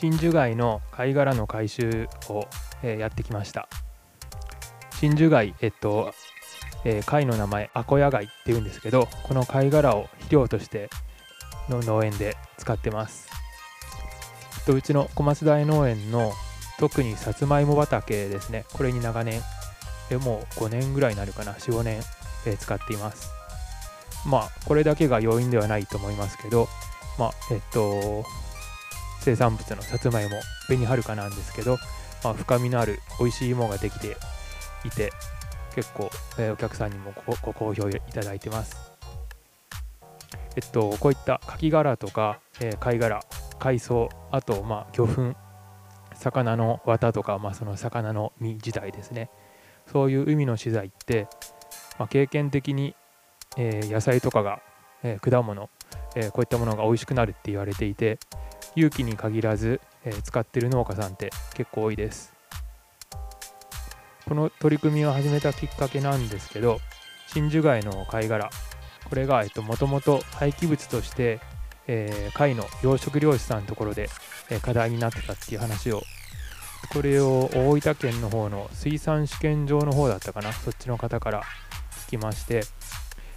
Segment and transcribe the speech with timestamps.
[0.00, 2.46] 真珠貝の貝殻の回収を、
[2.84, 3.68] えーやってきました。
[5.00, 6.12] 真珠貝えっと、
[6.84, 10.88] えー貝の名前アコヤ貝っていうんですけどこの貝殻を肥料として
[11.68, 13.28] の農園で使ってます。
[14.66, 16.32] とうちの小松台農園の
[16.78, 18.66] 特にさつまいも畑ですね。
[18.74, 19.40] これに長年
[20.10, 21.54] えもう5年ぐらいになるかな。
[21.54, 22.00] 45年、
[22.46, 23.32] えー使っています。
[24.24, 26.68] まあこれだけが要因ではないと思いますけど
[27.18, 28.24] まあえっと
[29.28, 31.76] 生産物のさつまいも紅はるかなんですけど、
[32.24, 34.16] まあ、深みのある美味しい芋ができて
[34.86, 35.12] いて
[35.74, 38.74] 結構、えーお客さんにもごご好評いただいてます。
[40.56, 43.20] えっとこういったカキ殻とか、えー貝殻
[43.58, 45.34] 海藻あとまあ魚粉
[46.14, 49.28] 魚の綿とか、まあ、その魚の身自体ですね。
[49.92, 51.28] そういう海の資材って、
[51.98, 52.96] まあ、経験的に、
[53.58, 54.62] えー野菜とかが、
[55.02, 55.68] えー果物、
[56.16, 58.18] えーこういったものが美味しくなるって言われていて
[58.78, 62.32] 有機に限らず、えー使ってる農家さんって結構多いです。
[64.28, 66.78] この取り組みを始めたきっかけなんですけど
[67.32, 68.50] 真珠貝の貝殻
[69.08, 71.40] これがもともと廃棄物として、
[71.86, 74.08] えー貝の養殖漁師さんのところで、
[74.50, 76.02] え課題になってたっていう話を
[76.92, 81.42] これを大分県の方の水産試験場の方だったかなそっちの方から
[82.06, 82.62] 聞きまして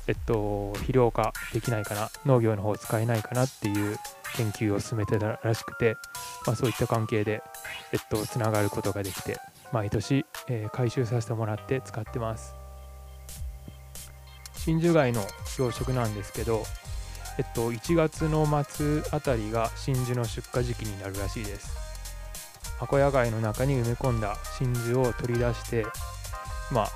[0.07, 3.97] えっと肥料化できないかな農業の方使えないかなっていう
[4.37, 5.97] 研究を進めてたらしくて、
[6.45, 7.43] まあ、そういった関係で
[7.91, 9.37] えっとつながることができて
[9.71, 12.55] 毎年、えー回収させてもらって使ってます。
[14.57, 15.21] 真珠貝の
[15.57, 16.63] 養殖なんですけど
[17.39, 21.75] えっと1月の末あたりが真珠の出荷時期になるらしいです。
[22.79, 25.85] アコヤ貝の中に埋め込んだ真珠を取り出して
[26.71, 26.89] まあ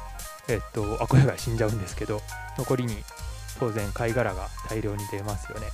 [0.47, 2.21] えっとアコヤ貝死んじゃうんですけど
[2.57, 2.97] 残りに
[3.59, 5.67] 当然貝殻が大量に出ますよね。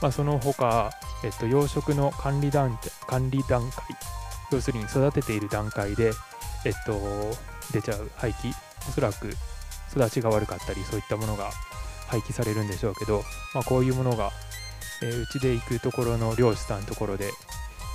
[0.00, 0.90] まあその他、
[1.24, 3.84] えっと、養殖の管理段管理段階
[4.50, 6.12] 要するに育てている段階で
[6.64, 6.98] えっと
[7.72, 8.52] 出ちゃう廃棄
[8.88, 9.30] おそらく
[9.94, 11.50] 育ちが悪かったりそういったものが
[12.08, 13.22] 廃棄されるんでしょうけど、
[13.54, 14.30] まあ、こういうものが、
[15.02, 17.30] えーうちで行くところの漁師さんのところで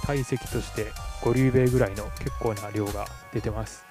[0.06, 3.86] 体積として5リュウベイぐらいの結構な量が出てます。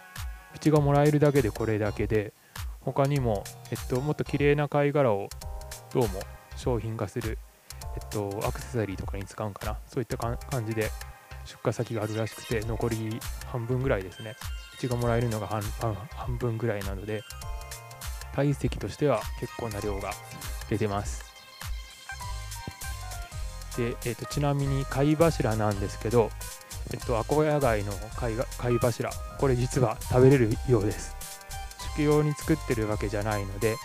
[0.55, 2.33] うちがもらえるだけでこれだけで
[2.81, 5.29] 他にも、えっと、もっと綺麗な貝殻を
[5.93, 6.21] どうも
[6.57, 7.39] 商品化する、
[7.95, 9.79] えっと、アクセサリーとかに使うんかな？
[9.87, 10.91] そういった感じで
[11.45, 14.35] 出荷先があるらしくて残り半分ぐらいですね。
[14.75, 17.23] うちがもらえるのが半半半分ぐらいなので
[18.35, 20.13] 体積としては結構な量が
[20.71, 21.25] 出てます。
[23.77, 26.31] で、えっとちなみに貝柱なんですけど、
[26.93, 31.17] えっと、アコヤ貝の貝が貝柱これ実は食べれるようです。
[31.95, 33.77] 食用に作ってるわけじゃないので、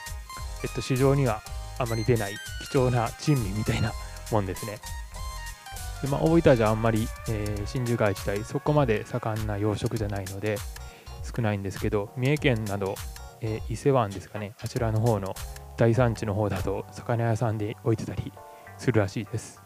[0.63, 1.41] えっと、市場には
[1.77, 2.35] あまり出ない。
[2.69, 3.91] 貴重な珍味みたいな
[4.31, 4.79] もんですね。
[6.01, 10.57] で、まあ、大分じゃあんまり、えー真珠貝自体そこまで盛んな養殖じゃないので
[11.23, 12.95] 少ないんですけど三重県など、
[13.41, 15.33] えー伊勢湾ですかねあちらの方の
[15.77, 18.31] 大産地の方だと魚屋さんで置いてたり
[18.77, 19.61] するらしいです。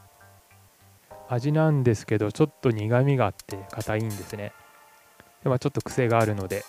[1.30, 4.52] 味なんですけどちょっと苦みがあって硬いんですね。
[5.44, 6.64] で、まあ、ちょっと癖があるので、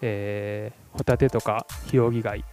[0.00, 2.44] えーホタテとかヒオウギ貝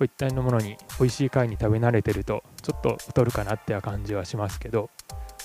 [0.00, 4.88] こういったものに美味しい貝に食べ慣れてるとちょっと太るかなって感じはしますけど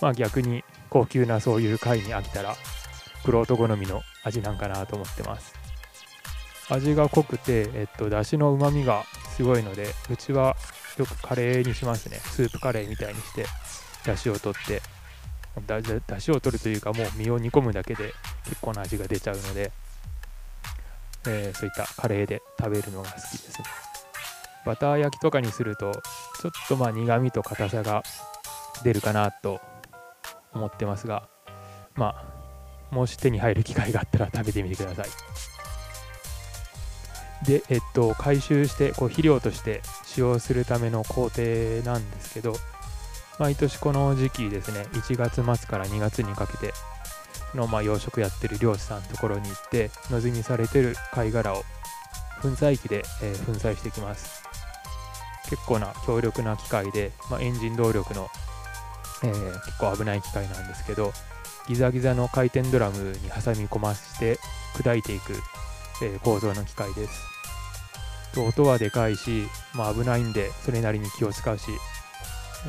[0.02, 2.56] まあ逆に高級なそういう貝に飽きたら
[3.26, 5.54] クロート好みの味なんかなと思ってます。
[6.70, 9.04] 味が濃くて、えっと、だしのうまみが
[9.36, 10.56] すごいのでうちは
[10.98, 12.16] よくカレーにしますね。
[12.20, 13.46] スープカレーみたいにして
[14.06, 14.82] だしを取って
[15.68, 18.14] だだだしを取るというかもう身を煮込むだけで
[18.46, 19.74] 結構な味が出ちゃうので、
[21.28, 23.85] えーそういったカレーで食べるのが好きですね。
[24.66, 25.92] バター焼きとかにすると
[26.42, 28.04] ちょっとまあ苦味と硬さが
[28.84, 29.62] 出るかなと
[30.54, 31.28] 思ってますが
[31.96, 35.06] まあもし手に入る機会があったら食べてみてください。
[37.46, 41.42] でえっと回収してこう肥料として使用するための工程
[41.84, 42.56] なんですけど
[43.38, 46.74] 毎年この時期ですね1月末から2月にかけて
[47.54, 51.64] のまあ養殖やってる漁師さんのところに行って野積みされてる貝殻を
[52.42, 54.45] 粉砕機で、えー粉砕していきます。
[55.50, 58.28] 結構な強力な機械で、まあ、エンジン動力の、
[59.24, 61.14] えー結構危ない機械なんですけど
[61.68, 64.38] ギザギザの回転ドラムに挟み込まして
[64.76, 65.34] 砕いていく、
[66.04, 67.24] えー構造の機械です。
[68.34, 71.72] と音はでかいし、まあ、危ないんでそれなりに気を使うし、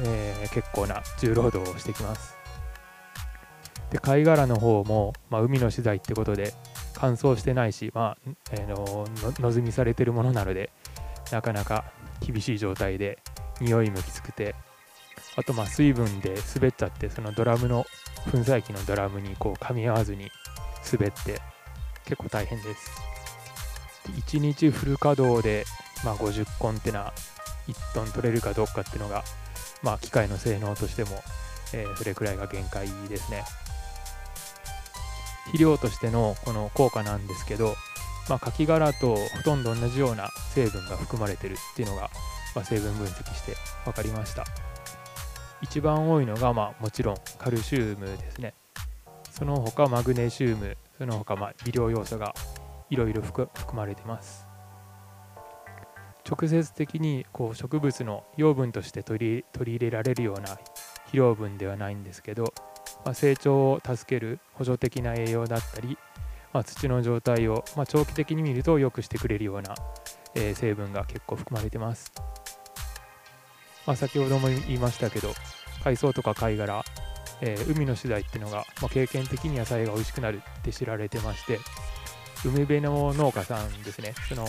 [0.05, 2.37] えー結構な重労働をしてきます。
[3.91, 6.55] で貝殻の方も、まあ、海の資材ってことで
[6.95, 10.71] 乾燥してないし、まあえーのの野積みされてるものなので
[11.33, 11.85] なかなか
[12.21, 13.19] 厳しい状態で
[13.61, 14.55] 匂いもきつくて
[15.37, 17.85] あとまあ水分で滑っちゃってそのドラムの
[18.31, 20.31] 粉砕機のドラムにこう噛み合わずに
[20.93, 21.41] 滑って
[22.05, 22.91] 結構大変です。
[24.13, 25.65] 1日フル稼働で、
[26.05, 27.13] まあ、50コンテナ
[27.67, 29.25] 1トン取れるかどうかっていうのが、
[29.83, 31.11] まあ、機械の性能としても、
[31.75, 33.45] えー、それくらいが限界ですね。
[35.47, 37.75] 肥料としてのこの効果なんですけど、
[38.29, 42.11] まあ、カキ殻とほとんど同じような成分が含まれてるっていうのが、
[42.55, 44.45] まあ、成分分析して分かりました。
[45.63, 48.55] 一番多いのが、まあ、もちろんカルシウムですね。
[49.31, 52.35] その他マグネシウムその他まあ微量要素が
[52.89, 54.47] いろいろ含まれてます。
[56.29, 60.59] 直接的にこう植物の養分として取り取り入れられるような
[61.05, 62.53] 肥料分ではないんですけど、
[63.05, 65.97] まあ、成長を助ける補助的な栄養だったり、
[66.57, 69.75] まあ、土の状態を、まあ、長期的に見ると良くしてくれるような、
[70.35, 72.11] えー、成分が結構含まれてます、
[73.87, 75.35] まあ、先ほども言いましたけど
[75.85, 76.83] 海藻とか貝殻、
[77.43, 81.59] えー、海の資材っていうのが、まあ、経験的に野菜が美味しくなるって知られてまして
[82.43, 84.15] 海辺の農家さんですね。
[84.27, 84.47] その、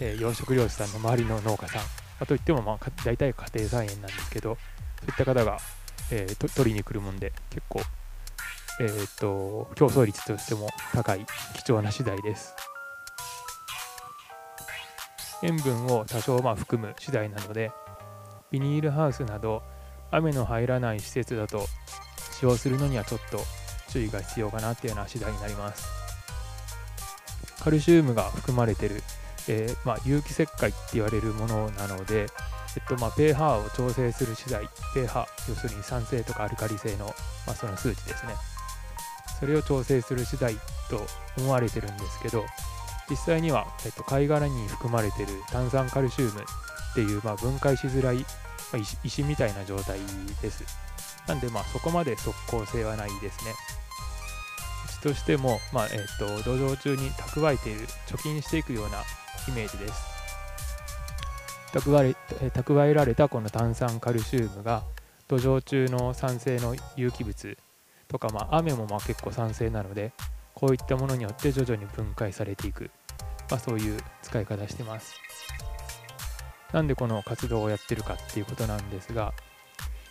[0.00, 1.86] えー、養殖漁師さんの周りの農家さん、ま
[2.20, 4.56] あ、といってもまあ大体家庭菜園なんですけど
[5.00, 5.58] そういった方が、
[6.12, 7.80] えー、取りに来るもんで結構、
[8.80, 12.54] えーと、競争率としても高い貴重な資材です。
[15.42, 17.70] 塩分を多少まあ含む資材なので
[18.50, 19.62] ビニールハウスなど
[20.10, 21.66] 雨の入らない施設だと
[22.38, 23.38] 使用するのにはちょっと
[23.90, 25.86] 注意が必要かなっていうような次第になります。
[27.62, 29.02] カルシウムが含まれてる、
[29.48, 32.22] えー、まあ、有機石灰って言われるものなので、
[32.76, 37.06] えっとまあ、pH を調整する資材 pH 要するに酸性とかアルカリ性の、
[37.46, 38.34] まあ、その数値ですね。
[39.38, 40.56] それを調整する資材
[40.90, 41.06] と
[41.36, 42.44] 思われてるんですけど
[43.08, 48.24] 実際には、えっと、貝殻に含まれてる炭酸カルシウムっていう、まあ、分解しづらい
[48.72, 49.98] まあ、石みたいな状態
[50.42, 50.64] です。
[51.26, 53.52] なんで、まあ、そこまで即効性はないですね。
[54.86, 59.02] うちとしても、まあえーと、土壌中に蓄えている、貯金していくような
[59.48, 60.18] イメージです。
[61.72, 64.84] 蓄え蓄えられたこの炭酸カルシウムが
[65.28, 67.58] 土壌中の酸性の有機物
[68.08, 70.12] とか、まあ、雨もまあ結構酸性なので
[70.54, 72.90] こういったものによって徐々に分解されていく、
[73.50, 75.14] まあ、そういう使い方してます。
[76.72, 79.32] なんでこの活動をやってるかっていうことなんですが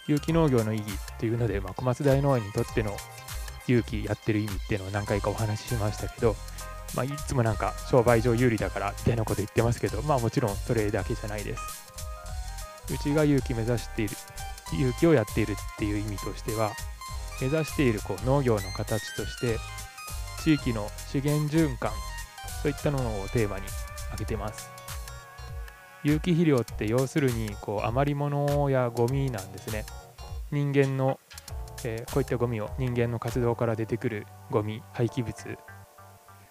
[0.07, 2.95] 有機農業の意義っていうので、まあ、小松大農園にとっての
[3.67, 6.35] 有機やってる意味っていうのを何回かお話ししましたけど、
[6.95, 11.93] まあ、いつもなんか商売上有利だからみたいなこと言ってますけど、まあ、もちろんそれだけじゃないです
[12.91, 14.15] うちが有機目指している
[14.73, 16.71] 有機をやっているっていう意味としては
[17.41, 19.57] 目指しているこう農業の形として
[20.43, 21.91] 地域の資源循環
[22.61, 23.65] そういったものをテーマに
[24.11, 24.71] 挙げてます。
[26.03, 29.85] 有機肥料って要するにこう余り物やゴミなんですね。
[30.51, 31.19] 人間の、
[31.83, 35.57] えー、こういったゴミを人間の活動から出てくるゴミ廃棄物。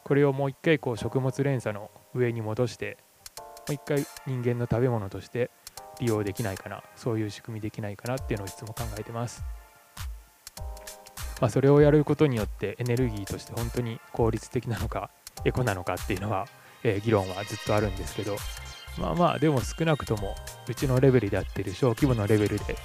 [0.05, 2.97] これをもう一回こう食物連鎖の上に戻して
[3.37, 5.51] もう一回人間の食べ物として
[5.99, 9.43] 利用できないかなそういう仕組みできないかなっていうのをいつも考えてます、
[11.41, 15.11] まあ、それをやることによってエネルギーとして本当に効率的なのか
[15.45, 16.47] エコなのかっていうのは、
[16.83, 18.37] えー、議論はずっとあるんですけど
[18.99, 20.35] まあまあでも少なくとも
[20.67, 22.77] うちのレベルでやってる小規模のレベルで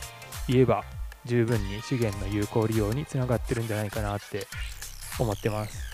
[0.48, 0.84] 言えば
[1.26, 4.48] 十分に資源の有効利用につながってるんじゃないかなって
[5.20, 5.92] 思ってます。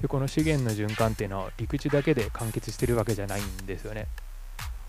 [0.00, 4.06] でこの資源の循環っていうのは陸地だけで完結してるわけじゃないんですよね。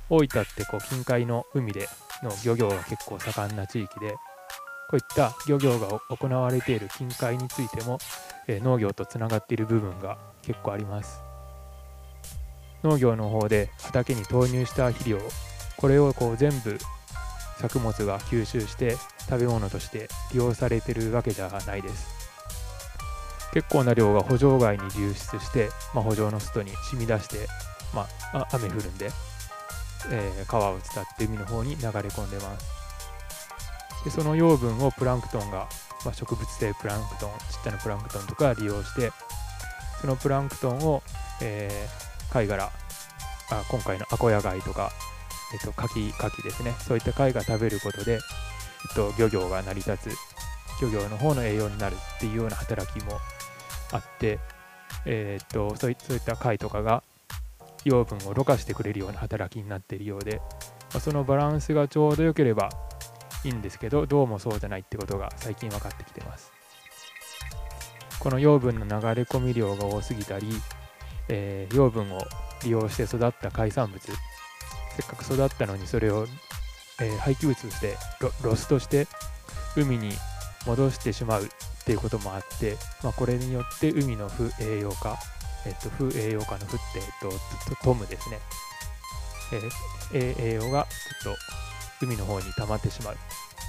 [0.09, 1.87] 大分ってこう近海の海で
[2.23, 4.15] の漁業が結構盛んな地域で
[4.89, 7.99] こういった漁業が行われている近海についても、
[8.47, 11.29] えー、農業とつながっている部分が結構あります。
[12.83, 15.19] 農業の方で畑に投入した肥料
[15.77, 16.77] これをこう全部
[17.57, 18.95] 作物が吸収して
[19.29, 22.07] 食べ物として利用されてるわけじゃないです
[23.53, 27.47] 結構な量が補助外に流出して、まあ、補助の外に染み出して、
[27.93, 29.09] まあ、雨降るんで、
[30.11, 32.78] えー、川を伝って海の方に流れ込んでます
[34.03, 35.67] でその養分をプランクトンが、
[36.05, 39.11] まあ、植物性プランクトンちっちゃなプランクトンとか利用して
[40.01, 41.03] そのプランクトンを、
[41.41, 42.71] えー、貝殻
[43.51, 44.91] あ今回のアコヤ貝とか、
[45.53, 46.73] えっと、カキカキですね。
[46.79, 48.19] そういった貝が食べることで、えっ
[48.95, 50.17] と、漁業が成り立つ
[50.81, 53.19] 漁業の方の栄養になるっていうような働きも
[53.91, 54.39] あって、
[55.05, 57.03] えー、っとそういそういった貝とかが
[57.83, 60.41] 養分をろ過してくれるような働きになっているようで、
[60.93, 62.69] まあ、そのバランスがちょうど良ければ
[63.43, 66.51] いいんですけどどうもそうじゃないってことが最近分かってきてます。
[68.19, 70.47] この養分の流れ込み量が多すぎたり
[71.29, 72.19] えー、養分を
[72.63, 74.11] 利用して育った海産物せ
[75.03, 76.27] っかく育ったのにそれを、
[76.99, 77.95] えー、廃棄物として
[78.43, 79.07] ロスとして
[79.77, 80.11] 海に
[80.65, 81.47] 戻してしまうっ
[81.85, 85.17] ていうこともあって、まあ、これによって海の不栄養化、
[85.65, 87.03] えっと、不栄養化の不って、えっ
[87.69, 88.39] と、トムですね、
[90.13, 90.85] えー、栄養が
[91.23, 91.39] ちょっと
[92.01, 93.17] 海の方に溜まってしまう。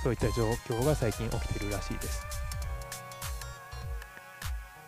[0.02, 2.24] そういった状況が最近起きてるらしいです。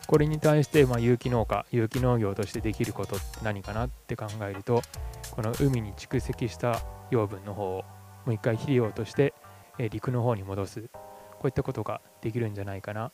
[0.07, 4.83] これに対して、まあ、有機農家有機農業としてできることって何かなって考えると
[5.31, 7.85] この海に蓄積した養分の方を
[8.27, 9.35] もう一回肥料として、
[9.91, 10.83] 陸の方に戻す。
[10.83, 13.11] こういったことができるんじゃないかな。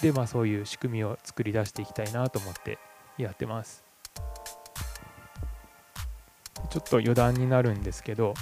[0.00, 2.78] でまあそういう仕組みを作り出していきたいなと思って
[3.18, 3.84] やってます。
[6.70, 8.34] ちょっと余談になるんですけど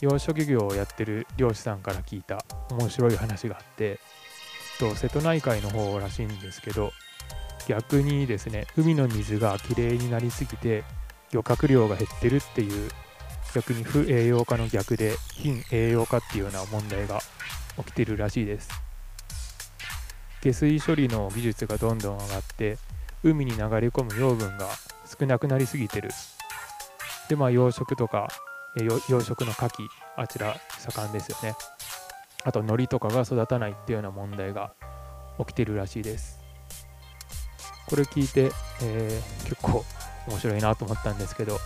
[0.00, 3.98] 養殖業をやってる漁師さんから聞いた面白い話があって
[4.78, 6.92] と瀬戸内海の方らしいんですけど
[7.66, 10.84] 逆にですね海の水がきれいになりすぎて
[11.32, 12.90] 漁獲量が減ってるっていう
[13.54, 17.20] 逆に不栄養化の逆で貧栄養化っていうような問題が
[17.78, 18.68] 起きてるらしいです。
[20.42, 22.78] 下水処理の技術がどんどん上がって
[23.22, 24.68] 海に流れ込む養分が
[25.18, 26.10] 少なくなりすぎてる。
[27.28, 28.28] でまあ養殖とか
[28.84, 31.54] 養殖の牡蠣あちら盛んですよね。
[32.44, 34.72] あと海苔とかが育たないっていうような問題が
[35.38, 36.38] 起きてるらしいです。
[37.86, 38.50] これ聞いて、
[38.82, 39.84] えー、結構
[40.28, 41.58] 面白いなと思ったんですけど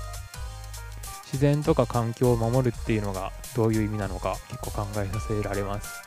[1.24, 6.02] 自然とか環境を守るっていうのがどういう意味なのか結構考えさせられます。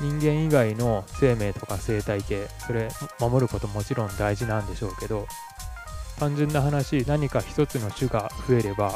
[0.00, 5.26] 人間以外の生命とか生態系それ守ることもちろん大事なんでしょうけど
[6.20, 8.94] 単純な話何か一つの種が増えれば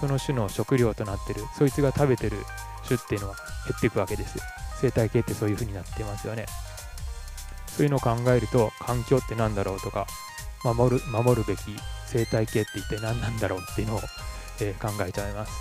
[0.00, 2.38] その種の食料となってるそいつが食べてる
[2.86, 3.36] 種っていうのは
[3.66, 4.38] 減っていくわけです。
[4.80, 6.46] 生態系ってそういう風になってますよね。
[7.66, 10.06] そういうのを考えると環境って何だろうとか
[10.64, 11.60] 守る守るべき
[12.06, 14.00] 生態系って一体何なんだろうっていうのを、
[14.60, 15.52] えー、考えちゃいます、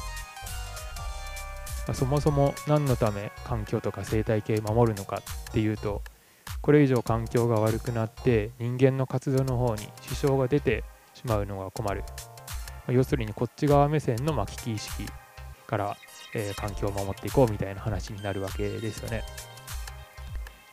[1.87, 6.01] まあ、そもそも何のため環境とか生態系守るのかっていうと
[6.61, 12.03] これ以上環境が悪くなって人間の活動の方に支障が出てしまうのが困る、
[12.89, 15.05] 要するにこっち側目線のま危機意識
[15.67, 15.97] から、
[16.33, 19.23] えー、環境を守っていこうみたいな話になるわけですよね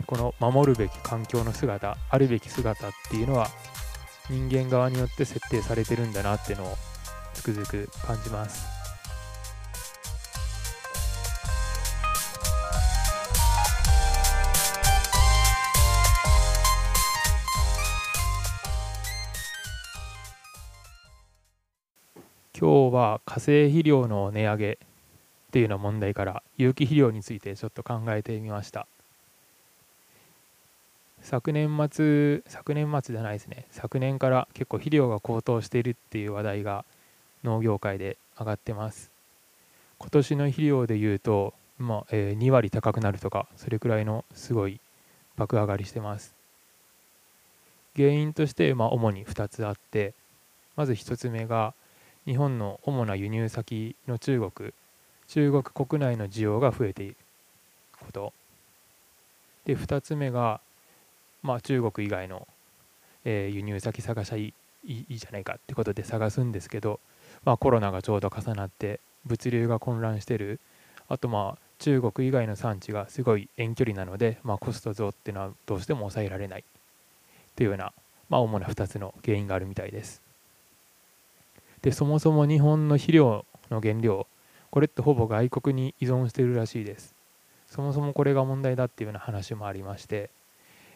[0.07, 3.49] この守るべき環境の姿あるべき姿っていうのは
[4.28, 6.76] 人間側によって設定されてるんだなっていうのを
[7.35, 8.72] つくづく感じます。
[22.62, 24.76] 今日は化成肥料の値上げっ
[25.50, 28.87] ていうような問題から有機肥料についてちょっと考えてみました。
[31.23, 33.66] 昨年末昨年末じゃないですね。
[33.73, 36.85] 昨年から結構肥料が高騰しているっていう話題が
[37.42, 39.11] 農業界で上がってます。
[39.99, 44.78] 今年の肥料でいうと、まあえー、2割高くなるとかそれくらいのすごい
[45.37, 46.33] 爆上がりしてます。
[47.97, 50.14] 原因として、まあ、主に2つあって
[50.76, 51.75] まず1つ目が
[52.26, 54.73] 日本の主な輸入先の中国
[55.29, 57.17] 中国国内の需要が増えている
[58.00, 58.33] こと
[59.64, 60.61] で2つ目が
[61.43, 62.47] まあ、中国以外の、
[63.25, 66.99] えー、輸入先探しゃいいいじゃないかってことで探すんですけど、
[67.45, 70.59] まあ、コロナがちょうど重なって物流が混乱してる
[71.09, 76.64] あとまあ中国以外の産地がすごい遠距離なので、まあ、コスト増っていうのはどうしても抑えられない
[77.55, 77.93] というような、
[78.29, 80.23] まあ、主な2つの原因があるみたいです。
[81.83, 84.27] でそもそも日本の肥料の原料
[84.71, 87.15] これってほぼ外国に依存してるらしいです。
[87.67, 90.31] そもそもこれが問題だっていうような話もありまして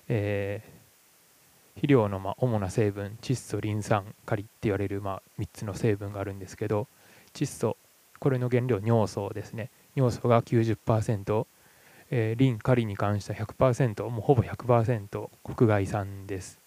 [0.09, 6.87] えー、肥料のま主な成分窒素リン酸カリって言われるま3つの成分があるんですけど
[7.35, 7.76] 窒素
[8.19, 11.47] これの原料尿素ですね尿素が90%、
[12.11, 16.59] えー、リンカリに関しては100%もうほぼ100%国外産です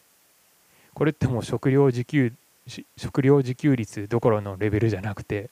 [0.94, 2.34] これってもう食料自給
[2.98, 5.50] 食料自給率どころのレベルじゃなくて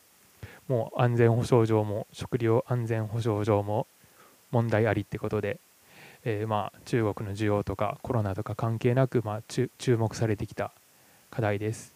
[0.67, 3.87] もう安全保障上も食料安全保障上も
[4.51, 5.59] 問題ありってことで
[6.29, 10.73] えー、まあ、中国の需要とかコロナとか関係なく、まあ、注目されてきた
[11.31, 11.93] 課題です。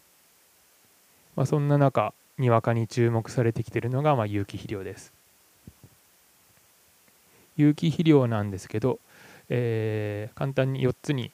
[1.36, 5.12] まあ、そんな中にわかに注目されてきてるのが、まあ、有機肥料です。
[7.58, 8.98] 有機肥料なんですけど、
[9.50, 11.30] えー、簡単に4つに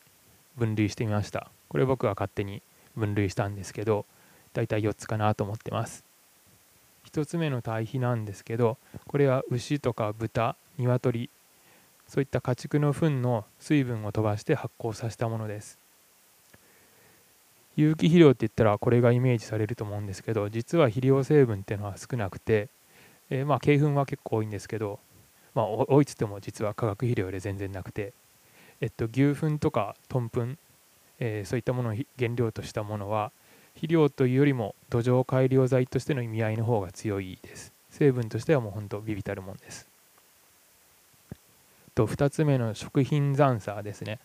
[0.57, 1.53] 分類してみました。
[1.69, 2.63] これ僕は勝手に
[2.99, 4.05] 分類したんですけど
[4.53, 6.05] 大体4つかなと思ってます。
[7.11, 8.77] 1つ目の堆肥なんですけど
[9.07, 11.31] これは牛とか豚鶏
[12.07, 15.79] そういった家畜の糞の水分を飛ばして発酵させたものです
[17.77, 22.69] 有機肥料って言ったらこれがイメージされると思うんですけど実は肥料成分っていうのは少なくて、
[23.31, 24.99] えー、まあ鶏粉は結構多いんですけど、
[25.55, 28.13] まあ多いっつっても実は化学肥料で全然なくて、
[28.81, 30.59] えっと、牛糞とか豚糞、
[31.21, 33.33] えー、そういったものを原料としたものは
[33.75, 37.73] 肥料というよりも土壌改良剤としての意味合いの方が強いです。
[37.91, 39.89] 成分としてはもうほんとビビたるもんです。
[41.95, 44.19] と2つ目の食品残差ですね。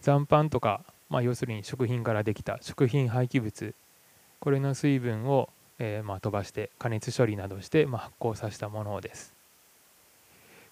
[0.00, 3.74] 残飯とか、まあ、要するに食品からできた食品廃棄物。
[4.40, 9.32] これの水分を、えー、まあ、飛ばして加熱処理などして、まあ、発酵させたものです。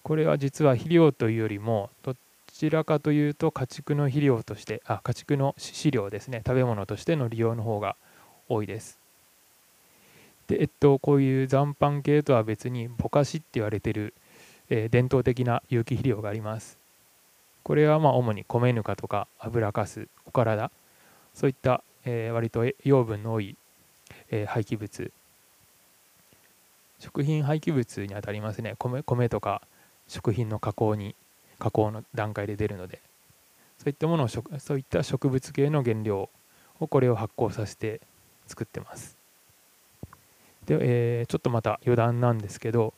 [0.03, 2.15] これは実は肥料というよりもど
[2.53, 6.41] ちらかというと家畜の肥料としてあ家畜の飼料ですね。
[6.45, 7.95] 食べ物としての利用の方が
[8.49, 8.99] 多いです。
[10.47, 14.13] でえっとこういう残飯系とは別にぼかしって言われてる、
[14.69, 16.77] えー、伝統的な有機肥料があります。
[17.63, 20.71] これはまあ主に米ぬかとか油かすお体
[21.33, 23.55] そういった、えー、割と養分の多い、
[24.29, 25.11] えー、廃棄物。
[26.99, 28.75] 食品廃棄物にあたりますね。
[28.77, 29.61] 米米とか
[30.07, 31.15] 食品の加工に。
[31.61, 32.99] 加工の段階で出るので
[33.77, 36.29] そういったものをそういった植物系の原料
[36.79, 38.01] をこれを発酵させて
[38.47, 39.15] 作ってます。
[40.65, 42.95] で、えー、ちょっとまた余談なんですけど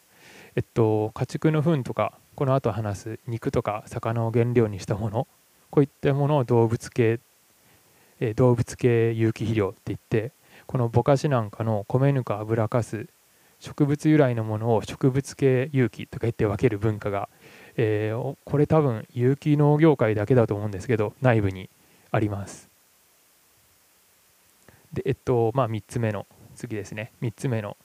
[0.55, 5.27] えっと家畜の糞とかこの後話す肉とか魚を原料にしたもの
[5.69, 7.19] こういったものを動物系、
[8.21, 10.31] えー、動物系有機肥料って言って
[10.67, 13.07] このぼかしなんかの米ぬか油かす
[13.63, 17.29] 植物由来のものを植物系有機とか言って分ける文化が、
[17.77, 21.69] えー、これ多分有機農業界だけだと思うんですけど内部に
[22.11, 22.69] あります。
[24.93, 27.11] でえっとまあ3つ目の次ですね。
[27.21, 27.77] 3つ目の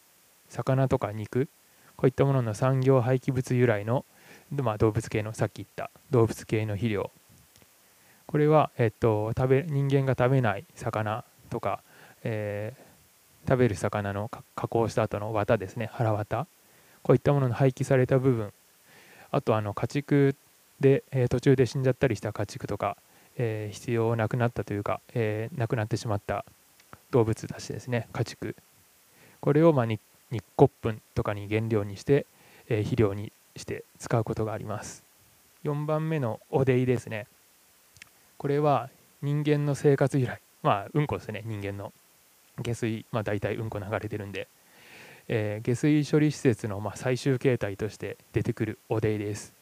[0.49, 1.49] 魚とか肉。
[1.97, 4.05] こういったものの産業廃棄物由来の、
[4.53, 7.11] まあ、動物系のさっき言った動物系の肥料。
[8.27, 11.83] これは、えっと、食べ人間が食べない魚とか、
[12.23, 15.91] えー、食べる魚の加工した後の綿ですね。
[15.93, 16.47] 腹綿。
[17.03, 18.53] こういったものの廃棄された部分。
[19.31, 20.37] あとあの家畜
[20.81, 22.97] で、えー、途中で死んじゃったりした家畜とか、
[23.37, 26.45] えー、必要なくなったというか、えー、亡くなってしまった
[27.11, 28.57] 動物たちですね家畜。
[29.41, 30.01] これをまあ日
[30.57, 32.27] 骨粉とかに原料にして、
[32.69, 35.05] えー、肥料にして使うことがあります。
[35.65, 37.27] 4番目のおでいですね。
[38.37, 38.91] これは
[39.23, 40.41] 人間の生活由来。
[40.63, 41.93] まあうんこですね人間の。
[42.61, 44.49] 下水まあ大体うんこ流れてるんで、
[45.29, 49.53] えー、下水処理施設のまあ最終形態として出てくるおでいです。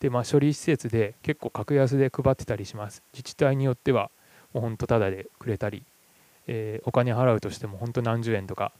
[0.00, 3.02] でまあ処理施設で結構格安で配ってたりします。
[3.12, 4.10] 自治体によっては
[4.52, 5.82] もうほんとタダでくれたり
[6.46, 8.72] えー、お金払うとしても本当何十円とか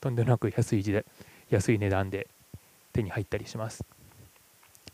[0.00, 1.04] とんでもなく安い時代
[1.50, 2.26] 安い値段で
[2.92, 3.84] 手に入ったりします。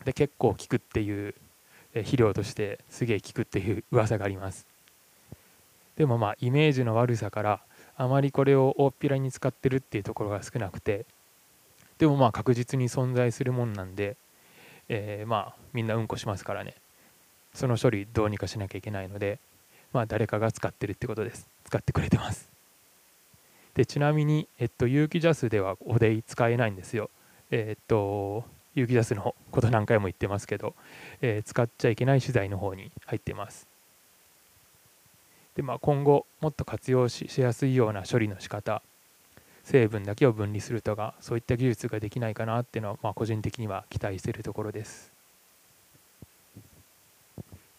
[0.05, 1.35] で結構効くっていう
[1.95, 4.67] 肥料としてすげえ効くっていう噂があります。
[5.97, 7.61] でもまあイメージの悪さから
[8.01, 11.05] あまりこれを大っぴらに使ってるっていうところが少なくて
[11.99, 14.17] でもまあ確実に存在するもんなんで、
[14.89, 16.75] えー、まあみんなうんこしますからね。
[17.55, 19.41] その処理どうにかしなきゃいけないので
[19.93, 21.49] まあ誰かが使ってるってことです。
[21.65, 22.49] 使ってくれてます。
[23.75, 27.11] でちなみに、えっと、有機ジャスではおでい使えないんですよ。
[27.51, 30.75] えっと有機ジャスのこと何回も言ってますけど、
[31.21, 33.68] えー、使っちゃいけない資材の方に入ってます。
[35.59, 38.81] で、まあ、今後もっと活用しやすいような処理の仕方
[39.65, 45.13] 成分だけを分離するとかそういった技術ができないかなっていうのは、まあ、個人的には期待しているところです。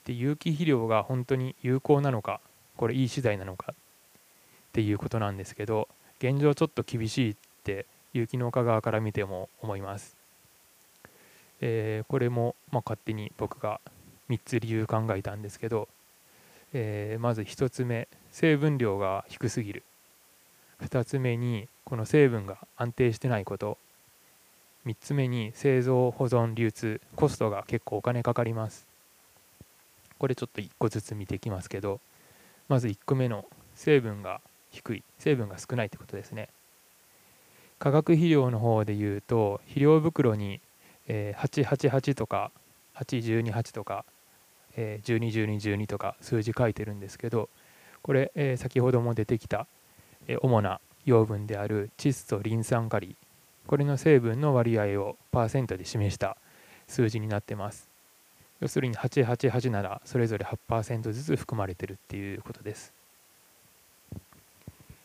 [0.03, 2.41] で有機肥料が本当に有効なのか
[2.75, 3.75] これいい資材なのかっ
[4.73, 5.87] ていうことなんですけど
[6.19, 10.17] 現状ちょっと厳しいって有機農家側から見ても思います、
[11.61, 13.79] えー、これも、まあ、勝手に僕が
[14.29, 15.87] 3つ理由考えたんですけど、
[16.73, 19.83] えー、まず1つ目成分量が低すぎる。
[20.81, 23.77] 2つ目にこの成分が安定してないこと。
[24.85, 28.87] 3つ目に製造保存流通コストが結構お金かかります。
[30.17, 32.01] これちょっと1個ずつ見ていきますけど
[32.67, 35.03] まず1個目の成分が低い。
[35.17, 36.49] 成分が少ないってことですね。
[37.77, 40.59] 化学肥料の方でいうと肥料袋に、
[41.07, 42.51] えー、888とか
[42.99, 44.05] 8128とか、
[44.81, 47.49] えー、121212とか数字書いてるんですけど
[48.01, 49.67] これ、えー、先ほども出てきた、
[50.29, 53.17] えー、主な養分である窒素リン酸カリ
[53.67, 56.37] これの成分の割合をパーセントで示した
[56.87, 57.87] 数字になってます。
[58.61, 62.91] 要するに888ならそれぞれ8%ずつ含まれてるっていうことです。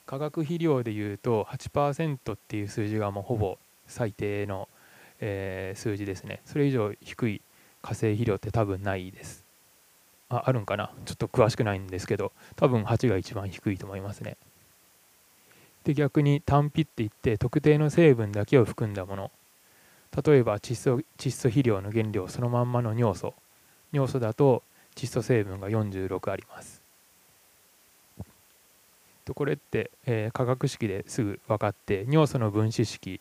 [0.06, 4.66] 化学肥料でいうと8%っていう数字がもうほぼ最低の、
[5.20, 6.40] えー、数字ですね。
[6.46, 7.42] それ以上低い
[7.82, 9.43] 化成肥料って多分ないです。
[10.34, 10.90] ああるんかな？
[11.04, 14.36] ちょっと詳しくないんですけど多分8が一番低いと思いますね。
[15.84, 19.30] で逆に単皮って言って特定の成分だけを含んだもの。
[20.24, 23.34] 例えば窒素窒素肥料の原料そのまんまの尿素。
[23.92, 24.62] 尿素だと
[24.94, 26.82] 窒素成分が46あります。
[29.24, 33.20] とこれって、えー、化学式ですぐ分かって尿素の分子式、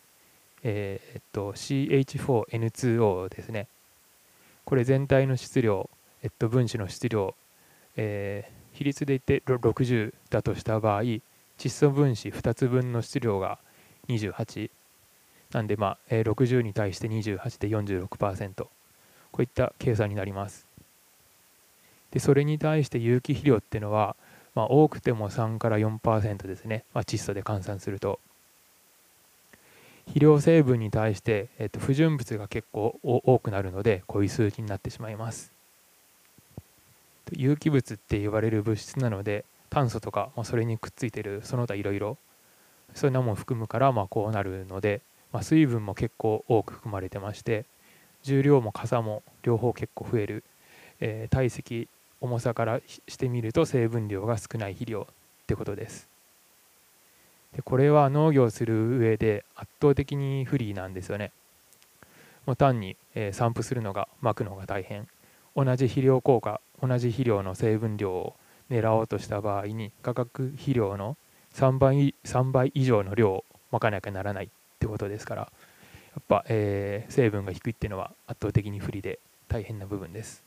[0.62, 3.68] えー、っと CH4N2O ですね。
[4.64, 5.88] これ全体の質量、
[6.24, 7.36] えっと、分子の質量、
[7.96, 11.22] えー、比率で言って60だとした場合窒
[11.68, 13.60] 素分子2つ分の質量が
[14.08, 14.70] 28
[15.52, 18.70] なんでまあ、えー、60に対して28で46%こ
[19.38, 20.66] ういった計算になります。
[22.10, 24.16] でそれに対して有機肥料っていうのは
[24.54, 28.20] まあ、多くても3から4%ですね、まあ、窒素で換算すると。
[30.06, 35.53] 肥料成分に対して、えっと、不純物が結構多くなるのでこういう数値になってしまいます。
[37.32, 42.18] 有機物って言われる物質なので炭素とか、まあ、それにくっついてるその他いろいろ
[42.94, 45.00] そういうのも含むからまあこうなるので、
[45.32, 47.64] まあ、水分も結構多く含まれてまして
[48.22, 50.44] 重量も傘も両方結構増える、
[51.00, 51.88] えー、体積
[52.20, 56.08] 重さからしてみると成分量が少ない肥料ってことです。
[57.54, 61.32] でこれは農業する上で圧倒的に不利なんですよね。
[62.46, 65.06] もう単に、え散布するのがまくのが大変。
[65.56, 68.34] 同じ肥料効果同じ肥料の成分量を
[68.70, 71.16] 狙おうとした場合に化学肥料の
[71.54, 75.48] 3倍 ,3 倍以上の量をまかなきゃならないってことですからや
[76.20, 79.18] っぱ、えー、成分が低いっていうのは圧倒的に不利で
[79.48, 80.42] 大変な部分です。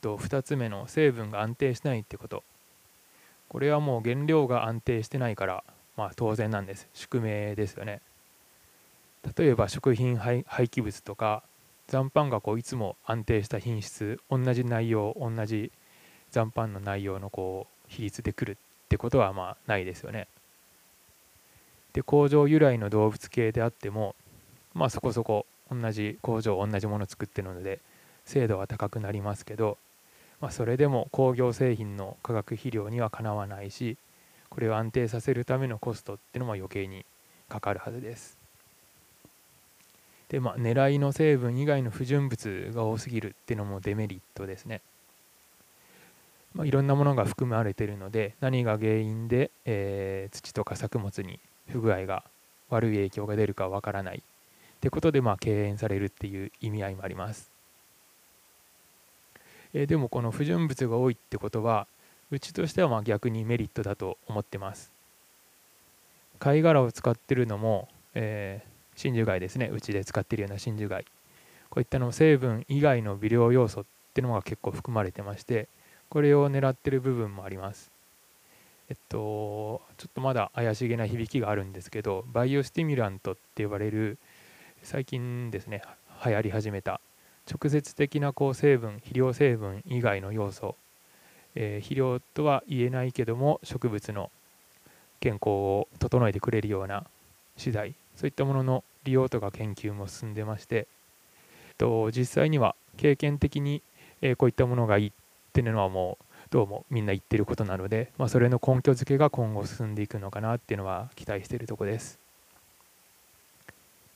[0.00, 2.42] と2つ目の成分が安定しないってこと。
[3.48, 5.64] これはもう原料が安定してないから
[5.96, 6.88] まあ当然なんです。
[6.94, 8.00] 宿命ですよね。
[9.36, 11.42] 例えば食品廃棄物とか
[11.90, 15.70] 残飯がこういつも安定した品質同じ内容同じ
[16.30, 18.54] 残飯の内容のこう比率でくるっ
[18.88, 20.26] てことはまあないですよね
[21.92, 24.14] で工場由来の動物系であっても
[24.72, 27.80] まあそこそこ同じ工場同じもの作ってるので
[28.24, 29.76] 精度は高くなりますけど
[30.40, 33.96] まあ、それでも工業製品の化学肥料にはかなわないし
[34.48, 37.04] これを安定させるためのコストっていうのも余計に
[37.48, 38.39] かかるはずです。
[40.30, 44.80] でまあ狙いの成分以外の不純物が多すぎるっていうのもデメリットですね。
[46.54, 51.38] まあ、いろんなものが含まれているので何が原因で、えー、土とか作物に
[51.68, 52.24] 不具合が
[52.70, 54.22] 悪い影響が出るかわからないっ
[54.80, 57.50] てことでまあ敬遠されるっていう意味合いもあります。
[59.74, 61.86] えー、でもこの不純物が多いってことは
[62.30, 64.90] うちとしてはまあ逆にメリットだと思ってます
[66.38, 69.70] 貝殻を使ってるのも、えー、真珠貝ですね。
[69.72, 71.06] うちで使ってるような真珠貝。
[71.70, 75.68] こういったの成分以外の微量要素っていうのが結構含まれてまして
[76.10, 77.90] これを狙ってる部分もあります。
[78.90, 84.18] えっとちょっとまだ怪しげな響きがあるんですけどバイオスティミュラントって呼ばれる
[84.82, 85.82] 最近ですね
[86.26, 87.00] 流行り始めた
[87.48, 90.74] 直接的なこう成分肥料成分以外の要素、
[91.54, 94.32] えー、肥料とは言えないけども植物の
[95.20, 97.06] 健康を整えてくれるような
[97.56, 100.86] 資材そういったものの利用とか研究も進んでまして
[101.78, 103.82] と実際には経験的に、
[104.20, 105.12] えー、こういったものがいいっ
[105.52, 112.18] ていうのはもうどうもみんな言ってることなので、まあ、それの根拠づけが今後進んでいくのかなっていうのは期待しているとこです。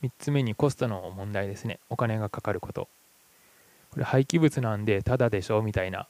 [0.03, 1.79] 3つ目にコストの問題ですね。
[1.89, 2.87] お金がかかること。
[3.91, 6.07] これ廃棄物なんでただでしょみたいな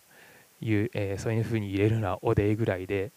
[0.62, 3.12] いう、えー、そういうふうに入れるのはおでぐらいで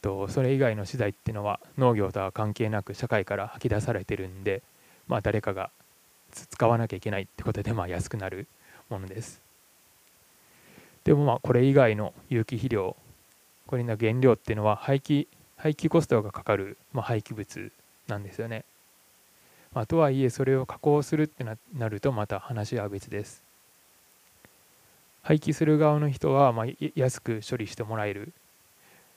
[0.00, 4.62] とそれ以外の資材っていうのは農業とは関係なく社会から吐き出されてるんで、
[5.08, 5.70] まあ、誰かが
[6.32, 8.46] 使わなきゃいけないってことでまあ安くなる
[8.88, 9.40] ものです。
[11.04, 12.96] でもまあこれ以外の有機肥料
[13.66, 17.72] これの原料っていうのは廃棄廃棄コストがかかる、まあ、廃棄物
[18.08, 18.64] なんですよね、
[19.72, 23.42] まあ、とはいえそれを加工するってなるとまた話は別です。
[25.22, 28.32] 廃棄する側の人はまあ安く処理してもらえる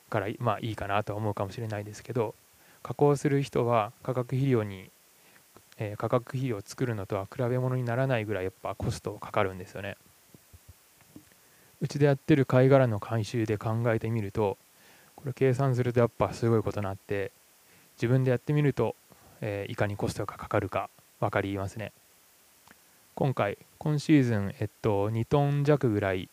[0.10, 2.34] からまあいいかなとは思うかもしれないですけど
[2.82, 4.89] 加工する人は化学肥料に、
[5.80, 9.96] えー、化学肥料を作るのとは比べ物にならないぐらいやっぱコストかかるんですよね。
[11.82, 14.58] うちでやってる貝殻の回収で考えてみると
[15.15, 17.32] これ計算するとやっぱすごいことになって
[17.96, 18.96] 自分でやってみると、
[19.39, 20.89] えー、いかにコストがかかるか
[21.22, 21.94] 分かりますね。
[23.15, 26.30] 今回今シーズン、えっと、2トン弱ぐらい、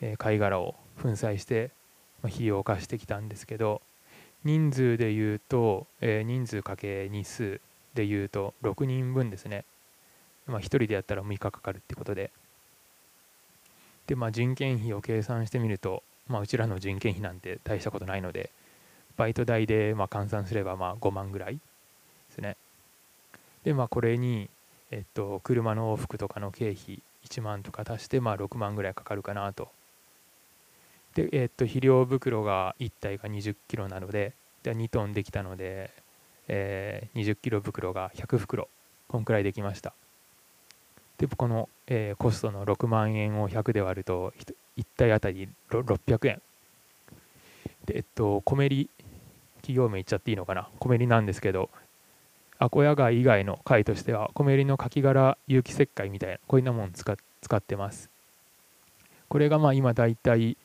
[0.00, 1.70] えー、貝殻を粉砕して、
[2.22, 3.82] まあ、費用化してきたんですけど
[4.44, 7.60] 人数でいうと、えー、人数かけ日数
[7.94, 9.64] でいうと6人分ですね、
[10.46, 12.30] まあ、1人でやったら6日かかるってことで。
[14.06, 18.50] で、まあ、人件費を計算してみると、まあ、うちらの人件費なんて大したことないので
[19.16, 21.60] バイト代でまあ換算すればまあ5万ぐらいで
[22.30, 22.56] すね。
[23.64, 24.48] でまあこれに、
[24.90, 29.68] えっと、車の往復とかの経費1万とか足してまあ6万ぐらいかかるかなと。
[31.14, 35.90] で、えっと、肥料袋が1体が2 0キロなのでで2トンできたので、
[36.52, 38.68] えー、2 0キロ袋が100袋
[39.06, 39.94] こんくらいできました。
[41.16, 44.32] でこの、えー、コストの6万円を100で割ると
[44.76, 46.42] 1体あたり600円。
[47.86, 48.90] でえっとコメリ
[49.58, 50.68] 企業名言っちゃっていいのかな？
[50.80, 51.70] コメリなんですけど
[52.58, 58.10] アコヤ貝以外の貝としてはコメリのカキ殻有機石灰みたいなこういうなもの使使ってます。
[59.28, 60.56] これがまあ今だいたい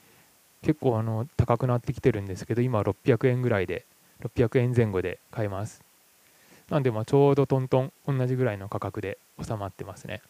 [0.64, 3.86] 結構あの高くなってきてるんですけど今600円ぐらいで
[4.22, 5.82] 600円前後で買えます。
[6.70, 10.22] なんでまあちょうどトントン同じぐらいの価格で収まってますね、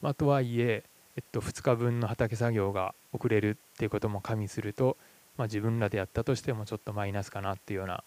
[0.00, 0.84] まあ、とはいえ、
[1.16, 4.96] えっと、2日分の畑作業が遅れるっていうことも加味すると、
[5.36, 8.04] まあ、自分らでやったとしてもちょっとマイナスかなっていうような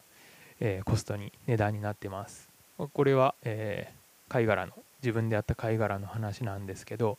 [0.59, 2.49] えー、コストに値段になってます。
[2.93, 7.17] これは、えー、貝殻の自分でやった貝殻の話なんですけど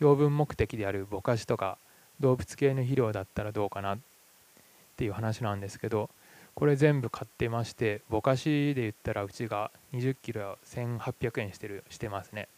[0.00, 1.78] 養分目的であるぼかしとか
[2.18, 3.98] 動物系の肥料だったらどうかなっ
[4.96, 6.10] ていう話なんですけど
[6.56, 12.48] これ全部買ってましてぼかしで言ったらうちが20キロ1800円してるしてますね。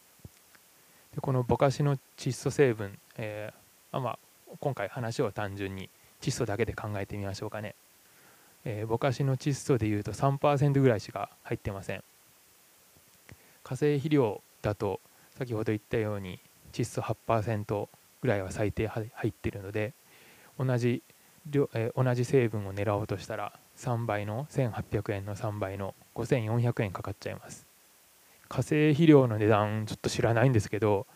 [1.16, 4.18] でこのぼかしの窒素成分、えー、あまあ、
[4.61, 7.74] 今回話を単純に窒素だけで考えてみましょうかね。
[8.64, 12.04] えー、ぼかしの窒素でいうと3%ぐらいしか入ってません。
[13.64, 15.00] 化成肥料だと
[15.37, 16.38] 先ほど言ったように
[16.72, 17.88] 窒素8%
[18.22, 19.92] ぐらいは最低入ってるので
[20.56, 21.02] 同じ
[21.50, 27.67] 量、えー、同じ成分を狙おうとしたら3倍の1800円の3倍の5400円かかっちゃいます
[28.49, 31.07] 化成肥料の値段ちょっと知らないんですけど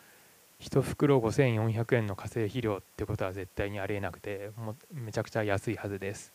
[0.60, 6.32] 1袋5400円の化成肥料ってことは絶対にありえなくてもめちゃくちゃ安いはずです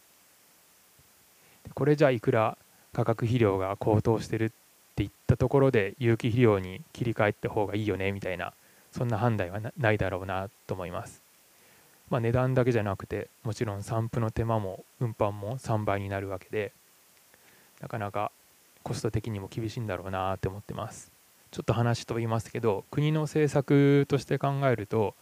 [1.73, 2.57] これじゃいくら
[2.93, 4.51] 化学肥料が高騰してるっ
[4.95, 8.53] ていったところで有機肥料に切り替えた方がいいよねみたいな
[8.91, 11.26] そんな判断はないだろうなと思います。
[12.09, 16.71] まあ、値段だけじゃなくてもちろん散布の手間も運搬も3倍になるわけで
[17.81, 18.31] なかなか
[18.83, 21.11] コスト的にも厳しいんだろうなって思ってます。
[21.51, 25.15] ちょっと話飛びますけど国の政策として考えると、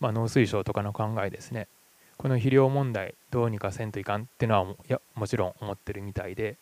[0.00, 1.68] まあ、農水省とかの考えですね。
[2.16, 6.56] この肥料問題どうにかせんといかんっていうのはいやもちろん思ってるみたいで。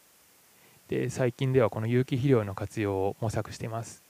[0.88, 4.05] で最近ではこの有機肥料の活用を模索しています。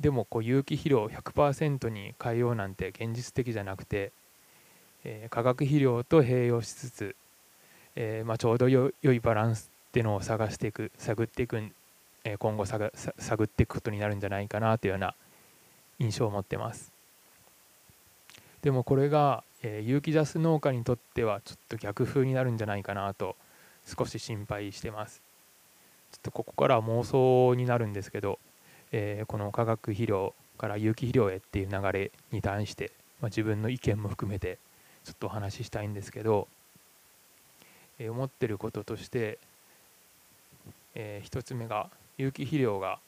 [0.00, 4.12] でもこう有機肥料100%に変えようなんて現実的じゃなくて、
[5.04, 7.16] えー、化学肥料と併用しつつ、
[7.96, 11.62] えー、まあ、ちょうど良いバランスっていうのを探していく探っていく、
[12.24, 12.92] えー、今後探
[13.44, 15.14] っていくことになるんじゃないかなというような
[15.98, 16.92] 印象を持ってます。
[18.62, 23.36] でもこれが、えー、有機ジャス農家にとってはちょっと逆風になるんじゃないかなと
[23.84, 25.22] 少し心配してます。
[26.12, 28.38] ちょっとここからは妄想になるんですけど、
[28.92, 34.58] えー、この化学肥料から有機肥料へっていう流れに対して、まあ、自分の意見も含めて
[35.04, 36.48] ちょっとお話ししたいんですけど、
[37.98, 39.38] えー、思ってることとして、
[40.94, 42.98] えー、1つ目が有機肥料が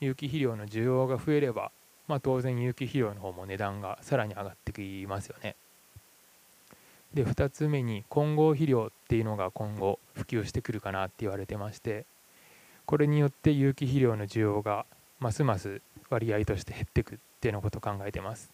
[0.00, 1.70] 有機肥料の需要が増えれば
[2.08, 5.56] まあ、当然有機肥料の方も値段がさらに上がってきますよね。
[7.14, 12.06] で2つ目に混合肥料っていうのが今後普及してくるかなって言われてまして
[12.86, 14.86] これによって有機肥料の需要が
[15.22, 15.80] ますます
[16.10, 18.50] 割合として減っていくっていうのことを考えてます。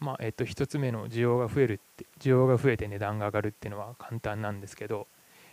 [0.00, 5.06] まあえっと、1つ目の需要が増えるって需要が増えて値段が上がるっていうのは簡単なんですけど、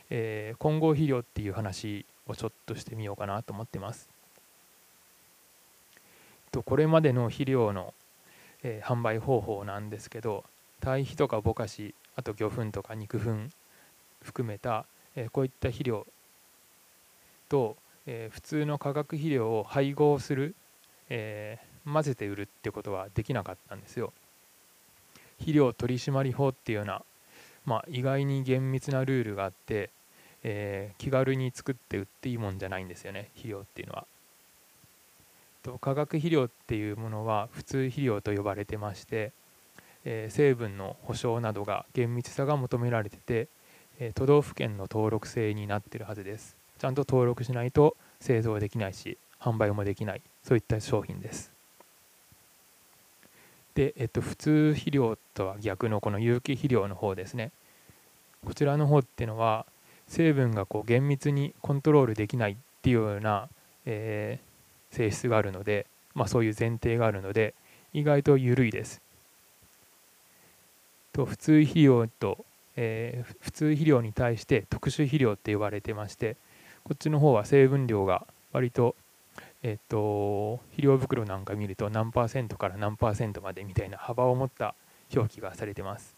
[0.10, 4.08] えー、混合肥料っていう話をちょっとしてみようかなと思ってます。
[6.54, 7.94] とこれまでの肥料の、
[8.64, 10.46] えー、販売方法なんですけど
[10.80, 13.50] 堆肥とかぼかしあと魚粉とか肉粉
[14.24, 14.86] 含めた、
[15.18, 16.08] えー、こういった肥料
[17.50, 20.56] と、えー、普通の化学肥料を配合する、
[21.10, 24.12] え混ぜて売るってことはできなかったんですよ。
[25.38, 27.04] 肥料取締法っていうような、
[27.66, 29.92] まあ、意外に厳密なルールがあって、
[30.44, 34.08] え気軽に作って売っていいもんじゃないんですよね肥料っていうのは。
[35.64, 39.32] と化学肥料っていうものは普通肥料と呼ばれてまして、
[40.06, 43.48] えー、成分の保証などが厳密さが求められてて、
[44.00, 50.22] えー、都道府県の登録制になってるはずですちゃんと登録しないと製造できないし販売もできない。
[50.44, 51.52] そういった商品です。
[53.76, 57.52] で、えっと、普通肥料とは逆のこの有機肥料の方ですね。
[58.46, 59.66] こちらの方っていうのは
[60.08, 63.50] 成分がこう厳密にコントロールできないっていうような、
[63.86, 64.40] え
[64.92, 65.86] 性質があるので、
[66.16, 67.54] まあ、そういう前提があるので
[67.94, 69.02] 意外と緩いです。
[71.14, 76.38] と普通肥料と、えー、普通肥料に対して特殊肥料って呼ばれてまして
[76.88, 78.96] こっちの方は成分量が割と
[79.62, 84.74] えっと肥料袋なんか見ると何パーセントから何パーセントまでみたいな幅を持った
[85.14, 86.16] 表記がされてます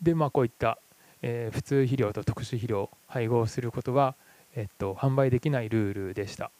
[0.00, 0.78] でまあこういった、
[1.20, 4.14] えー、普通肥料と特殊肥料配合することは、
[4.56, 6.50] えっと、販売できないルールでした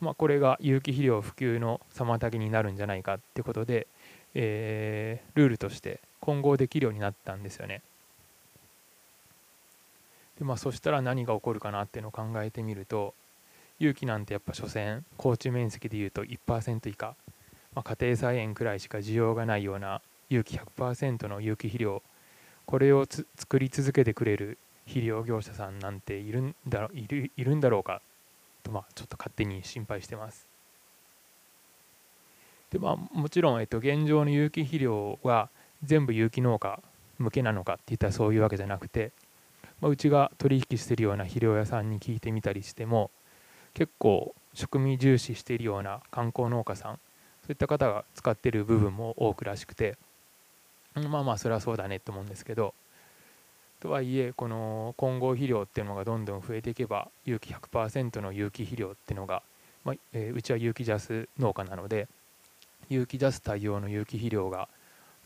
[0.00, 3.88] まあ、これが有機肥料普及の妨げになるんじゃないかってことで、
[4.34, 7.80] えー、ルールとして混合できるようになったんですよね。
[10.38, 13.14] でまあそしたら何が起こるかなっていうのを考えてみると
[13.78, 17.14] 有機なんてやっぱ所詮高地面積でいうと1%以下、
[17.74, 22.02] まあ、家庭菜園くらいしか需要がないような有機100%の有機肥料。
[22.66, 23.04] これを
[23.36, 28.00] 作り続けてくれる肥料業者さんなんているんだろいるいるんだろうか。
[28.62, 30.46] とまあちょっと勝手に心配してます。
[32.70, 35.50] でまあもちろん、えっと、現状の有機肥料は
[35.84, 36.80] 全部有機農家
[37.18, 39.12] 向けなのかっていったらそういうわけじゃなくて、
[39.80, 43.10] まあ、うちが取引してるような肥料屋さんに聞いてみたりしても
[43.74, 46.98] 結構食味重視しているような観光農家さん
[47.42, 49.96] そういった方が使ってる部分も多くらしくて
[50.94, 52.72] まあまあそれはそうだねと思うんですけど
[53.80, 59.42] とはいえこの混合肥料っていうのがどんどん増えていけば有機100%の有機肥料っていうのが、
[59.84, 62.08] まあえー、うちは有機ジャス農家なので
[62.88, 64.68] 有機ジャス対応の有機肥料が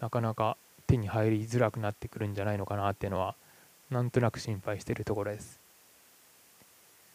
[0.00, 0.56] なかなか
[0.86, 3.36] 手に入りづらくなってくるんじゃないのかなっていうのは
[3.90, 5.60] なんとなく心配しているところです。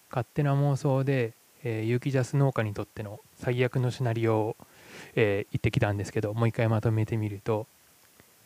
[0.10, 1.34] 勝手な妄想で、
[1.64, 4.56] えー、有機ジャス農家にとっての最悪のシナリオを、
[5.16, 7.66] えー、言ってきたんですけどもう一回まとめてみると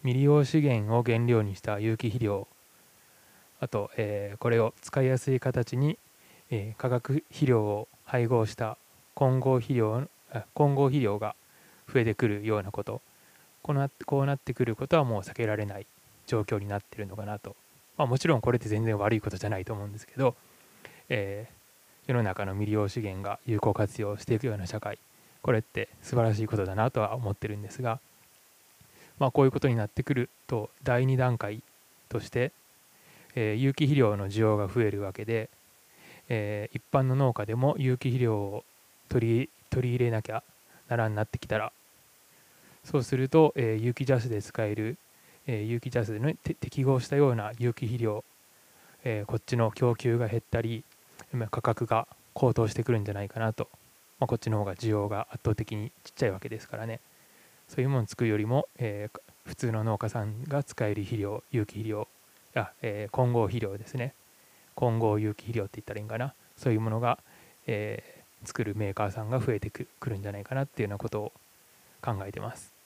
[0.03, 2.47] 未利用資源を原料にした有機肥料
[3.59, 5.97] あと、えー、これを使いやすい形に、
[6.51, 8.77] えー、化学肥料を配合した
[9.13, 10.07] 混合肥料
[10.53, 11.35] 混合肥料が
[11.91, 13.01] 増えてくるようなこと。
[13.67, 15.85] こうなこうなってくることはもう避けられない
[16.25, 17.55] 状況になってるのかなと、
[17.97, 20.35] まあ、もちろんこれって全然悪いことじゃないと思うんですけど、
[21.09, 24.99] えー、世の中の未利用資源が有効活用していくような社会
[25.41, 27.99] これって素晴らしいことだなとは思ってるんですが、
[29.19, 31.63] まあ、こういうことになってくると第2段階
[32.09, 32.51] として
[33.39, 35.51] えー、有機肥料の需要が増えるわけで、
[36.27, 38.63] えー、一般の農家でも有機肥料を
[39.09, 40.41] 取り取り入れなきゃ
[40.89, 41.71] ならんなってきたら
[42.83, 44.97] そうすると、えー、有機ジャスで使える、
[45.47, 48.23] え、有機ジャスで、適合したような有機肥料、
[49.03, 50.83] え、こっちの供給が減ったり
[51.49, 53.69] 価格が高騰してくるんじゃないかなと、
[54.19, 56.99] まあ、こっちの方が需要が圧倒的にちっちゃいわけですからね。
[57.69, 59.09] そういうものを作るよりも、え、
[59.45, 62.07] 普通の農家さんが使える肥料有機肥料
[62.53, 64.13] あ、え、混合肥料ですね。
[64.75, 66.33] 混合有機肥料って言ったらいいんかな。
[66.57, 67.19] そういうものが、
[67.67, 71.31] えー、作るメーカーさんが増えてくるんじゃないかなっていうようなことを
[72.01, 72.76] 考えてます。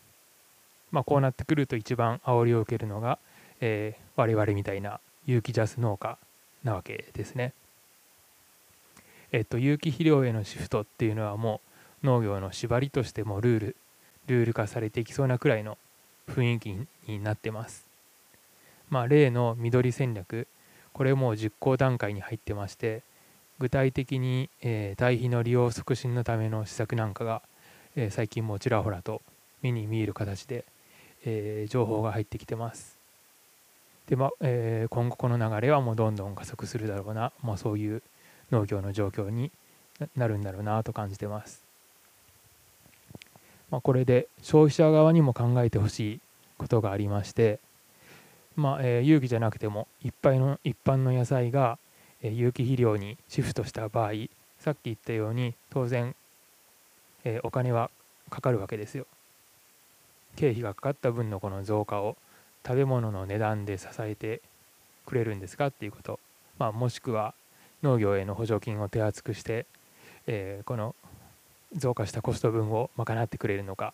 [0.92, 3.20] まあこうなってくると一番煽りを受けるのが、
[3.60, 6.18] えー、我々みたいな有機ジャス農家
[6.64, 7.54] なわけですね。
[9.32, 11.62] えっと有機肥料へのシフトっていうのはも
[12.04, 13.76] う農業の縛りとしてもルール
[14.28, 15.78] ルール化されていきそうなくらいの
[16.28, 17.88] 雰囲気になってます。
[18.90, 20.48] まあ、例の緑戦略
[20.92, 23.04] これも実行段階に入ってまして
[23.58, 27.42] 具体的に、えー、堆肥の利用促進のための施策なんかが、
[27.96, 29.22] えー、最近もちらほらと
[29.62, 30.66] 目に見える形で、
[31.26, 32.98] えー、情報が入ってきてます。
[34.08, 38.02] でまあえー、今後この流れはもうどんどん加速するだろうな、まあ、そういう
[38.52, 39.52] 農業の状況に
[40.18, 41.64] なるんだろうなと感じてます。
[43.70, 46.20] まあ、これで消費者側にも考えてほしい
[46.58, 47.60] ことがありまして
[48.56, 51.78] まあ、えー、有機じゃなくても一般の一般の野菜が、
[52.22, 54.12] えー、有機肥料にシフトした場合
[54.60, 56.16] さっき言ったように当然、
[57.24, 57.90] えー、お金は
[58.30, 59.08] かかるわけですよ。
[60.36, 62.18] 経費がかかった分のこの増加を
[62.66, 64.42] 食べ物の値段で支えて
[65.06, 66.20] くれるんですかっていうこと、
[66.60, 67.34] まあ、もしくは
[67.84, 69.66] 農業への補助金を手厚くして、
[70.28, 70.96] えー、この
[71.76, 73.94] 増加したコスト分を賄ってくれるのか、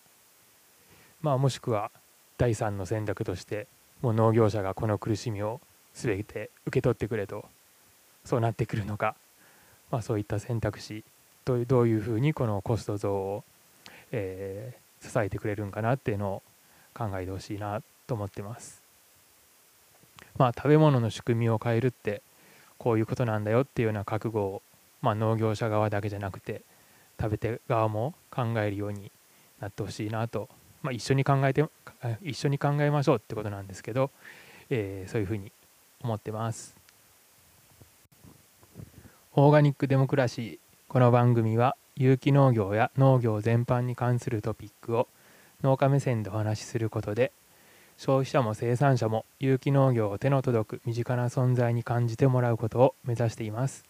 [1.21, 1.91] まあ、もしくは
[2.37, 3.67] 第3の選択として
[4.01, 5.61] もう農業者がこの苦しみを
[5.93, 7.45] 全て受け取ってくれと
[8.25, 9.15] そうなってくるのか、
[9.89, 11.03] まあ、そういった選択肢
[11.45, 13.43] どういうどういうふうにこのコスト増を、
[14.11, 16.43] えー、支えてくれるんかなっていうのを
[16.93, 18.81] 考えてほしいなと思ってます。
[20.37, 22.21] まあ、食べ物の仕組みを変えるって
[22.77, 24.61] こういうことなんだよっていうような覚悟を、
[25.01, 26.61] まあ、農業者側だけじゃなくて
[27.19, 29.11] 食べ手側も考えるように
[29.59, 30.49] なってほしいなと
[30.87, 31.65] まあ、一緒に考えて
[32.21, 34.11] 一緒に考えましょうってことなんですけど、
[34.69, 35.51] えー、そういうふうに
[36.01, 36.75] 思ってます
[39.33, 45.07] オーガニックデモクラシーこの番組は有機農業や農業全般に関するトピックを
[45.63, 47.31] 農家目線でお話しすることで
[47.97, 53.83] 消費者も生産者も有機農業を手の届く身近な存在に感じてもらうことを目指しています。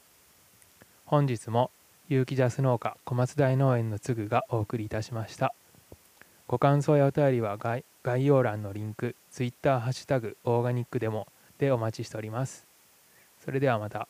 [1.05, 1.69] 本日も
[2.07, 5.53] 有機ジャス農家小松大農園のつぐがお送りいたしました。
[6.47, 7.83] ご感想やお便りは概
[8.25, 11.27] 要欄のリンク Twitter ハッシュタグオーガニックでも
[11.57, 12.65] でお待ちしております。
[13.43, 14.07] それではまた。